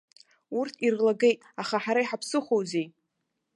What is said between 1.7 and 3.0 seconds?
ҳара иҳаԥсыхәоузеи?